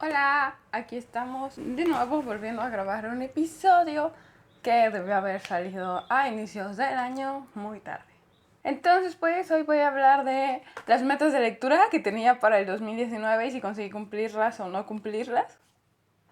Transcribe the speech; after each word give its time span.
Hola, 0.00 0.54
aquí 0.70 0.96
estamos 0.96 1.56
de 1.56 1.84
nuevo 1.84 2.22
volviendo 2.22 2.62
a 2.62 2.68
grabar 2.68 3.06
un 3.06 3.20
episodio 3.20 4.12
que 4.62 4.90
debió 4.90 5.16
haber 5.16 5.40
salido 5.40 6.04
a 6.08 6.28
inicios 6.28 6.76
del 6.76 6.96
año 6.96 7.48
muy 7.56 7.80
tarde. 7.80 8.04
Entonces, 8.62 9.16
pues 9.16 9.50
hoy 9.50 9.64
voy 9.64 9.78
a 9.78 9.88
hablar 9.88 10.24
de 10.24 10.62
las 10.86 11.02
metas 11.02 11.32
de 11.32 11.40
lectura 11.40 11.80
que 11.90 11.98
tenía 11.98 12.38
para 12.38 12.60
el 12.60 12.66
2019 12.66 13.46
y 13.48 13.50
si 13.50 13.60
conseguí 13.60 13.90
cumplirlas 13.90 14.60
o 14.60 14.68
no 14.68 14.86
cumplirlas. 14.86 15.58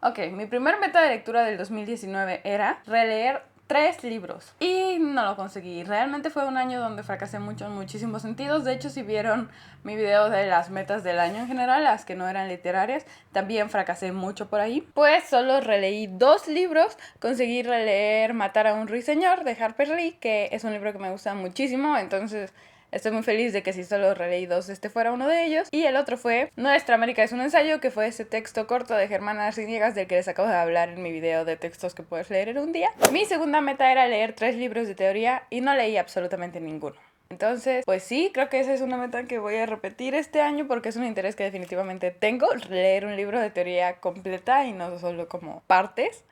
Ok, 0.01 0.21
mi 0.31 0.47
primer 0.47 0.79
meta 0.79 1.03
de 1.03 1.09
lectura 1.09 1.43
del 1.43 1.59
2019 1.59 2.43
era 2.45 2.79
releer 2.87 3.43
tres 3.67 4.05
libros 4.05 4.55
y 4.61 4.99
no 4.99 5.25
lo 5.25 5.37
conseguí. 5.37 5.83
Realmente 5.85 6.31
fue 6.31 6.47
un 6.47 6.57
año 6.57 6.81
donde 6.81 7.03
fracasé 7.03 7.39
mucho 7.39 7.67
en 7.67 7.73
muchísimos 7.73 8.23
sentidos. 8.23 8.65
De 8.65 8.73
hecho, 8.73 8.91
si 8.91 9.03
vieron 9.03 9.51
mi 9.83 9.97
video 9.97 10.31
de 10.31 10.47
las 10.47 10.71
metas 10.71 11.03
del 11.03 11.19
año 11.19 11.39
en 11.41 11.49
general, 11.49 11.85
las 11.85 12.05
que 12.05 12.15
no 12.15 12.29
eran 12.29 12.49
literarias, 12.49 13.07
también 13.33 13.71
fracasé 13.71 14.13
mucho 14.13 14.49
por 14.49 14.61
ahí. 14.61 14.87
Pues 14.95 15.25
solo 15.25 15.61
releí 15.61 16.07
dos 16.07 16.49
libros. 16.49 16.97
Conseguí 17.21 17.63
releer 17.63 18.35
Matar 18.35 18.67
a 18.69 18.75
un 18.75 18.89
ruiseñor 18.89 19.45
de 19.45 19.53
Harper 19.53 19.89
Lee, 19.89 20.17
que 20.21 20.49
es 20.53 20.65
un 20.65 20.73
libro 20.73 20.93
que 20.93 20.99
me 20.99 21.11
gusta 21.11 21.35
muchísimo. 21.35 21.97
Entonces 21.99 22.53
Estoy 22.93 23.13
muy 23.13 23.23
feliz 23.23 23.53
de 23.53 23.63
que 23.63 23.73
si 23.73 23.85
solo 23.85 24.15
releí 24.15 24.47
dos, 24.47 24.69
este 24.69 24.89
fuera 24.91 25.13
uno 25.13 25.27
de 25.27 25.45
ellos. 25.45 25.69
Y 25.71 25.85
el 25.85 25.97
otro 25.97 26.17
fue 26.17 26.51
Nuestra 26.57 26.95
América 26.95 27.23
es 27.23 27.33
un 27.33 27.41
ensayo, 27.41 27.81
que 27.81 27.91
fue 27.91 28.07
ese 28.07 28.25
texto 28.25 28.67
corto 28.67 28.95
de 28.95 29.09
Germán 29.09 29.39
Arciniegas 29.39 29.95
del 29.95 30.07
que 30.07 30.15
les 30.15 30.29
acabo 30.29 30.49
de 30.49 30.55
hablar 30.55 30.91
en 30.91 31.03
mi 31.03 31.13
video 31.13 31.45
de 31.45 31.57
textos 31.57 31.95
que 31.95 32.03
puedes 32.03 32.31
leer 32.31 32.49
en 32.49 32.59
un 32.59 32.73
día. 32.73 32.91
Mi 33.13 33.25
segunda 33.25 33.61
meta 33.61 33.91
era 33.91 34.07
leer 34.07 34.35
tres 34.35 34.57
libros 34.57 34.87
de 34.87 34.95
teoría 34.95 35.43
y 35.51 35.61
no 35.61 35.75
leí 35.75 35.97
absolutamente 35.97 36.61
ninguno. 36.61 36.97
Entonces, 37.29 37.85
pues 37.85 38.05
sí, 38.05 38.31
creo 38.33 38.49
que 38.49 38.61
esa 38.61 38.73
es 38.73 38.81
una 38.81 38.97
meta 38.97 39.25
que 39.25 39.39
voy 39.39 39.57
a 39.57 39.67
repetir 39.67 40.15
este 40.15 40.41
año 40.41 40.69
porque 40.69 40.91
es 40.91 40.97
un 40.97 41.05
interés 41.05 41.35
que 41.35 41.45
definitivamente 41.45 42.13
tengo, 42.13 42.47
leer 42.71 43.05
un 43.05 43.17
libro 43.17 43.41
de 43.41 43.51
teoría 43.51 43.97
completa 43.97 44.65
y 44.65 44.73
no 44.73 44.99
solo 44.99 45.29
como 45.29 45.63
partes. 45.67 46.25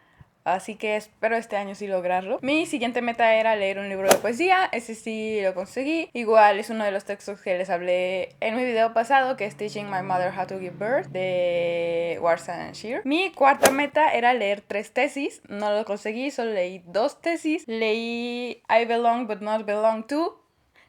Así 0.44 0.76
que 0.76 0.96
espero 0.96 1.36
este 1.36 1.56
año 1.56 1.74
sí 1.74 1.86
lograrlo. 1.86 2.38
Mi 2.42 2.66
siguiente 2.66 3.00
meta 3.00 3.34
era 3.34 3.56
leer 3.56 3.78
un 3.78 3.88
libro 3.88 4.08
de 4.08 4.16
poesía. 4.16 4.68
Ese 4.72 4.94
sí 4.94 5.40
lo 5.42 5.54
conseguí. 5.54 6.10
Igual 6.12 6.58
es 6.58 6.68
uno 6.68 6.84
de 6.84 6.92
los 6.92 7.04
textos 7.04 7.40
que 7.40 7.56
les 7.56 7.70
hablé 7.70 8.36
en 8.40 8.54
mi 8.56 8.64
video 8.64 8.92
pasado, 8.92 9.36
que 9.36 9.46
es 9.46 9.56
Teaching 9.56 9.90
My 9.90 10.02
Mother 10.02 10.32
How 10.38 10.46
to 10.46 10.58
Give 10.58 10.76
Birth, 10.78 11.06
de 11.08 12.18
Warsan 12.20 12.72
Shear. 12.72 13.02
Mi 13.06 13.32
cuarta 13.32 13.70
meta 13.70 14.12
era 14.12 14.34
leer 14.34 14.60
tres 14.60 14.92
tesis. 14.92 15.40
No 15.48 15.72
lo 15.72 15.84
conseguí, 15.86 16.30
solo 16.30 16.52
leí 16.52 16.82
dos 16.86 17.22
tesis. 17.22 17.66
Leí 17.66 18.62
I 18.68 18.84
Belong 18.84 19.26
But 19.26 19.40
Not 19.40 19.64
Belong 19.64 20.06
To, 20.08 20.44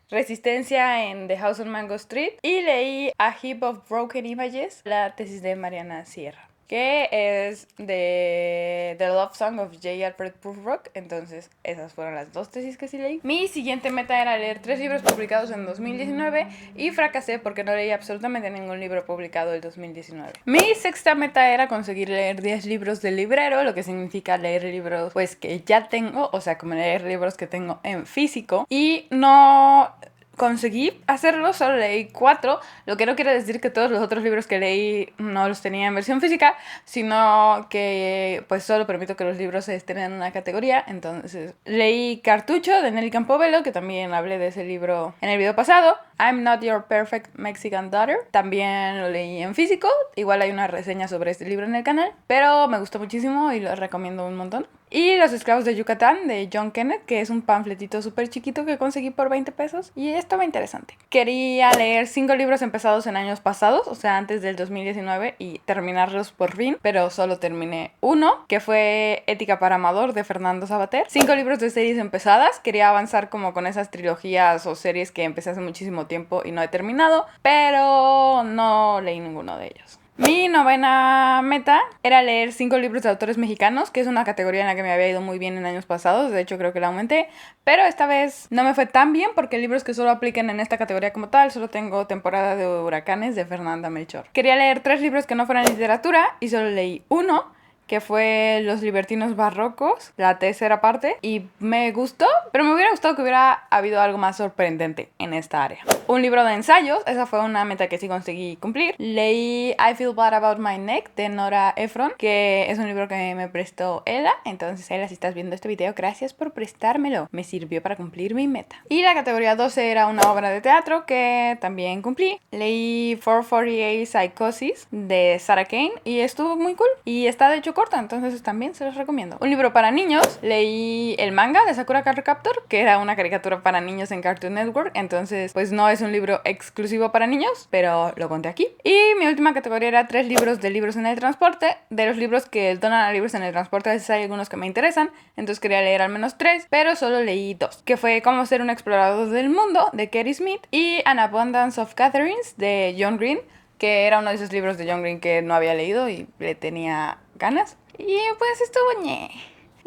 Resistencia 0.09 1.05
en 1.09 1.27
The 1.27 1.37
House 1.37 1.59
on 1.59 1.69
Mango 1.69 1.95
Street 1.95 2.33
y 2.43 2.61
leí 2.61 3.11
A 3.17 3.31
Heap 3.31 3.63
of 3.63 3.89
Broken 3.89 4.25
Images, 4.25 4.81
la 4.83 5.15
tesis 5.15 5.41
de 5.41 5.55
Mariana 5.55 6.05
Sierra 6.05 6.49
que 6.67 7.09
es 7.11 7.67
de 7.77 8.95
The 8.97 9.07
Love 9.07 9.35
Song 9.35 9.59
of 9.59 9.73
J. 9.73 10.05
Alfred 10.05 10.33
Prufrock. 10.33 10.89
Entonces, 10.93 11.49
esas 11.63 11.93
fueron 11.93 12.15
las 12.15 12.33
dos 12.33 12.49
tesis 12.49 12.77
que 12.77 12.87
sí 12.87 12.97
leí. 12.97 13.19
Mi 13.23 13.47
siguiente 13.47 13.91
meta 13.91 14.21
era 14.21 14.37
leer 14.37 14.59
tres 14.59 14.79
libros 14.79 15.01
publicados 15.01 15.51
en 15.51 15.65
2019 15.65 16.47
y 16.75 16.91
fracasé 16.91 17.39
porque 17.39 17.63
no 17.63 17.75
leí 17.75 17.91
absolutamente 17.91 18.49
ningún 18.49 18.79
libro 18.79 19.05
publicado 19.05 19.53
en 19.53 19.61
2019. 19.61 20.33
Mi 20.45 20.73
sexta 20.75 21.15
meta 21.15 21.49
era 21.49 21.67
conseguir 21.67 22.09
leer 22.09 22.41
10 22.41 22.65
libros 22.65 23.01
del 23.01 23.15
librero, 23.15 23.63
lo 23.63 23.73
que 23.73 23.83
significa 23.83 24.37
leer 24.37 24.63
libros 24.63 25.13
pues 25.13 25.35
que 25.35 25.61
ya 25.61 25.89
tengo, 25.89 26.29
o 26.31 26.41
sea, 26.41 26.57
como 26.57 26.73
leer 26.73 27.03
libros 27.03 27.35
que 27.35 27.47
tengo 27.47 27.79
en 27.83 28.05
físico 28.05 28.65
y 28.69 29.07
no 29.11 29.93
conseguí 30.35 31.01
hacerlo, 31.07 31.53
solo 31.53 31.77
leí 31.77 32.05
cuatro, 32.05 32.59
lo 32.85 32.97
que 32.97 33.05
no 33.05 33.15
quiere 33.15 33.33
decir 33.33 33.61
que 33.61 33.69
todos 33.69 33.89
los 33.91 34.01
otros 34.01 34.23
libros 34.23 34.47
que 34.47 34.59
leí 34.59 35.13
no 35.17 35.47
los 35.47 35.61
tenía 35.61 35.87
en 35.87 35.95
versión 35.95 36.21
física, 36.21 36.55
sino 36.83 37.67
que 37.69 38.43
pues 38.47 38.63
solo 38.63 38.85
permito 38.85 39.15
que 39.15 39.23
los 39.23 39.37
libros 39.37 39.67
estén 39.69 39.97
en 39.97 40.13
una 40.13 40.31
categoría, 40.31 40.83
entonces 40.87 41.53
leí 41.65 42.21
Cartucho 42.23 42.81
de 42.81 42.91
Nelly 42.91 43.11
Campobello, 43.11 43.63
que 43.63 43.71
también 43.71 44.13
hablé 44.13 44.37
de 44.37 44.47
ese 44.47 44.63
libro 44.63 45.15
en 45.21 45.29
el 45.29 45.37
video 45.37 45.55
pasado, 45.55 45.97
I'm 46.19 46.43
Not 46.43 46.61
Your 46.61 46.85
Perfect 46.85 47.35
Mexican 47.37 47.91
Daughter, 47.91 48.17
también 48.31 49.01
lo 49.01 49.09
leí 49.09 49.41
en 49.41 49.55
físico, 49.55 49.89
igual 50.15 50.41
hay 50.41 50.51
una 50.51 50.67
reseña 50.67 51.07
sobre 51.07 51.31
este 51.31 51.45
libro 51.45 51.65
en 51.65 51.75
el 51.75 51.83
canal, 51.83 52.11
pero 52.27 52.67
me 52.67 52.79
gustó 52.79 52.99
muchísimo 52.99 53.51
y 53.51 53.59
lo 53.59 53.75
recomiendo 53.75 54.25
un 54.25 54.35
montón. 54.35 54.67
Y 54.91 55.17
Los 55.17 55.33
Esclavos 55.33 55.65
de 55.65 55.75
Yucatán 55.75 56.27
de 56.27 56.47
John 56.53 56.71
Kenneth, 56.71 57.03
que 57.05 57.19
es 57.19 57.29
un 57.29 57.41
panfletito 57.41 58.01
súper 58.01 58.29
chiquito 58.29 58.65
que 58.65 58.77
conseguí 58.77 59.09
por 59.09 59.29
20 59.29 59.51
pesos 59.51 59.91
y 59.95 60.09
estaba 60.09 60.45
interesante. 60.45 60.97
Quería 61.09 61.71
leer 61.71 62.07
cinco 62.07 62.35
libros 62.35 62.61
empezados 62.61 63.07
en 63.07 63.17
años 63.17 63.41
pasados, 63.41 63.87
o 63.87 63.95
sea, 63.95 64.15
antes 64.15 64.41
del 64.41 64.55
2019 64.55 65.35
y 65.37 65.59
terminarlos 65.65 66.31
por 66.31 66.55
fin, 66.55 66.77
pero 66.81 67.09
solo 67.09 67.39
terminé 67.39 67.91
uno, 67.99 68.45
que 68.47 68.59
fue 68.59 69.23
Ética 69.27 69.59
para 69.59 69.75
Amador 69.75 70.13
de 70.13 70.23
Fernando 70.23 70.67
Sabater. 70.67 71.05
Cinco 71.09 71.35
libros 71.35 71.59
de 71.59 71.71
series 71.71 71.97
empezadas, 71.97 72.59
quería 72.59 72.87
avanzar 72.87 73.29
como 73.29 73.53
con 73.53 73.67
esas 73.67 73.91
trilogías 73.91 74.65
o 74.65 74.75
series 74.75 75.11
que 75.11 75.23
empecé 75.23 75.49
hace 75.49 75.61
muchísimo 75.61 76.04
tiempo 76.05 76.41
y 76.45 76.51
no 76.51 76.61
he 76.61 76.67
terminado, 76.67 77.25
pero 77.41 78.43
no 78.43 79.01
leí 79.01 79.19
ninguno 79.19 79.57
de 79.57 79.67
ellos. 79.67 79.99
Mi 80.17 80.47
novena 80.47 81.41
meta 81.43 81.81
era 82.01 82.21
leer 82.21 82.53
cinco 82.53 82.77
libros 82.77 83.03
de 83.03 83.09
autores 83.09 83.37
mexicanos, 83.37 83.91
que 83.91 83.99
es 83.99 84.07
una 84.07 84.23
categoría 84.23 84.61
en 84.61 84.67
la 84.67 84.75
que 84.75 84.81
me 84.81 84.93
había 84.93 85.09
ido 85.09 85.19
muy 85.19 85.37
bien 85.39 85.57
en 85.57 85.65
años 85.65 85.85
pasados, 85.85 86.31
de 86.31 86.39
hecho 86.39 86.57
creo 86.57 86.71
que 86.71 86.79
la 86.79 86.87
aumenté, 86.87 87.27
pero 87.65 87.83
esta 87.83 88.07
vez 88.07 88.47
no 88.49 88.63
me 88.63 88.73
fue 88.73 88.85
tan 88.85 89.11
bien 89.11 89.31
porque 89.35 89.57
libros 89.57 89.83
que 89.83 89.93
solo 89.93 90.11
apliquen 90.11 90.49
en 90.49 90.61
esta 90.61 90.77
categoría 90.77 91.11
como 91.11 91.27
tal, 91.27 91.51
solo 91.51 91.67
tengo 91.67 92.07
temporada 92.07 92.55
de 92.55 92.65
huracanes 92.65 93.35
de 93.35 93.45
Fernanda 93.45 93.89
Melchor. 93.89 94.27
Quería 94.31 94.55
leer 94.55 94.79
tres 94.79 95.01
libros 95.01 95.25
que 95.25 95.35
no 95.35 95.45
fueran 95.45 95.65
literatura 95.65 96.37
y 96.39 96.47
solo 96.47 96.69
leí 96.69 97.03
uno, 97.09 97.51
que 97.85 97.99
fue 97.99 98.61
Los 98.63 98.81
Libertinos 98.81 99.35
Barrocos, 99.35 100.13
la 100.15 100.39
tercera 100.39 100.79
parte, 100.79 101.17
y 101.21 101.47
me 101.59 101.91
gustó, 101.91 102.25
pero 102.53 102.63
me 102.63 102.73
hubiera 102.73 102.91
gustado 102.91 103.17
que 103.17 103.21
hubiera 103.21 103.67
habido 103.69 103.99
algo 103.99 104.17
más 104.17 104.37
sorprendente 104.37 105.09
en 105.19 105.33
esta 105.33 105.61
área. 105.61 105.79
Un 106.07 106.21
libro 106.21 106.43
de 106.43 106.53
ensayos, 106.53 106.99
esa 107.07 107.25
fue 107.25 107.43
una 107.43 107.65
meta 107.65 107.87
que 107.87 107.97
sí 107.97 108.07
conseguí 108.07 108.57
cumplir. 108.57 108.93
Leí 108.99 109.71
I 109.71 109.95
Feel 109.95 110.13
Bad 110.13 110.35
About 110.35 110.59
My 110.59 110.77
Neck 110.77 111.15
de 111.15 111.29
Nora 111.29 111.73
Ephron, 111.75 112.13
que 112.15 112.69
es 112.69 112.77
un 112.77 112.85
libro 112.85 113.07
que 113.07 113.33
me 113.33 113.47
prestó 113.47 114.03
Ella, 114.05 114.33
entonces 114.45 114.89
Ella, 114.91 115.07
si 115.07 115.15
estás 115.15 115.33
viendo 115.33 115.55
este 115.55 115.67
video, 115.67 115.95
gracias 115.95 116.35
por 116.35 116.51
prestármelo, 116.51 117.27
me 117.31 117.43
sirvió 117.43 117.81
para 117.81 117.95
cumplir 117.95 118.35
mi 118.35 118.47
meta. 118.47 118.75
Y 118.87 119.01
la 119.01 119.15
categoría 119.15 119.55
12 119.55 119.89
era 119.89 120.05
una 120.05 120.31
obra 120.31 120.51
de 120.51 120.61
teatro 120.61 121.07
que 121.07 121.57
también 121.59 122.03
cumplí. 122.03 122.39
Leí 122.51 123.19
448 123.23 124.05
Psychosis 124.05 124.87
de 124.91 125.37
Sarah 125.39 125.65
Kane 125.65 125.93
y 126.03 126.19
estuvo 126.19 126.55
muy 126.55 126.75
cool 126.75 126.89
y 127.03 127.25
está 127.25 127.49
de 127.49 127.57
hecho 127.57 127.73
corta, 127.73 127.97
entonces 127.97 128.43
también 128.43 128.75
se 128.75 128.85
los 128.85 128.93
recomiendo. 128.93 129.37
Un 129.41 129.49
libro 129.49 129.73
para 129.73 129.89
niños, 129.89 130.37
leí 130.43 131.15
el 131.17 131.31
manga 131.31 131.65
de 131.65 131.73
Sakura 131.73 132.03
Card 132.03 132.23
Captor, 132.23 132.63
que 132.67 132.81
era 132.81 132.99
una 132.99 133.15
caricatura 133.15 133.63
para 133.63 133.81
niños 133.81 134.11
en 134.11 134.21
Cartoon 134.21 134.53
Network, 134.53 134.91
entonces 134.93 135.51
pues 135.51 135.71
no 135.71 135.94
es 135.95 136.01
un 136.01 136.11
libro 136.11 136.41
exclusivo 136.43 137.11
para 137.11 137.25
niños, 137.25 137.67
pero 137.71 138.13
lo 138.15 138.29
conté 138.29 138.49
aquí. 138.49 138.67
Y 138.83 138.95
mi 139.17 139.27
última 139.27 139.53
categoría 139.53 139.87
era 139.87 140.07
tres 140.07 140.27
libros 140.27 140.61
de 140.61 140.69
libros 140.69 140.95
en 140.95 141.05
el 141.05 141.17
transporte, 141.17 141.77
de 141.89 142.05
los 142.05 142.17
libros 142.17 142.45
que 142.45 142.75
donan 142.75 143.01
a 143.01 143.11
libros 143.11 143.33
en 143.33 143.43
el 143.43 143.51
transporte, 143.51 143.89
a 143.89 143.93
veces 143.93 144.09
hay 144.09 144.23
algunos 144.23 144.49
que 144.49 144.57
me 144.57 144.67
interesan, 144.67 145.09
entonces 145.37 145.59
quería 145.59 145.81
leer 145.81 146.01
al 146.01 146.09
menos 146.09 146.37
tres, 146.37 146.67
pero 146.69 146.95
solo 146.95 147.21
leí 147.23 147.53
dos, 147.53 147.81
que 147.83 147.97
fue 147.97 148.21
Cómo 148.21 148.45
ser 148.45 148.61
un 148.61 148.69
explorador 148.69 149.29
del 149.29 149.49
mundo 149.49 149.89
de 149.93 150.09
Kerry 150.09 150.33
Smith 150.33 150.67
y 150.71 151.01
An 151.05 151.19
Abundance 151.19 151.79
of 151.79 151.93
Catherines 151.93 152.57
de 152.57 152.95
John 152.99 153.17
Green 153.17 153.39
que 153.77 154.07
era 154.07 154.19
uno 154.19 154.29
de 154.29 154.35
esos 154.35 154.51
libros 154.51 154.77
de 154.77 154.89
John 154.89 155.01
Green 155.01 155.19
que 155.19 155.41
no 155.41 155.53
había 155.53 155.73
leído 155.73 156.09
y 156.09 156.27
le 156.39 156.55
tenía 156.55 157.19
ganas. 157.35 157.77
Y 157.97 158.17
pues 158.37 158.61
estuvo 158.61 159.03
ñe. 159.03 159.29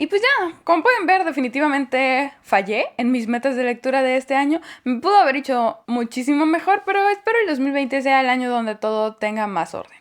Y 0.01 0.07
pues 0.07 0.23
ya, 0.23 0.57
como 0.63 0.85
pueden 0.85 1.07
ver, 1.07 1.25
definitivamente 1.25 2.33
fallé 2.43 2.87
en 2.99 3.11
mis 3.11 3.27
metas 3.27 3.57
de 3.57 3.65
lectura 3.65 4.01
de 4.01 4.17
este 4.17 4.37
año. 4.37 4.61
Me 4.85 5.01
pudo 5.01 5.17
haber 5.17 5.35
hecho 5.35 5.79
muchísimo 5.89 6.47
mejor, 6.47 6.85
pero 6.87 7.09
espero 7.09 7.37
el 7.41 7.49
2020 7.49 8.01
sea 8.03 8.21
el 8.21 8.29
año 8.29 8.49
donde 8.49 8.77
todo 8.77 9.17
tenga 9.17 9.49
más 9.49 9.75
orden. 9.75 9.98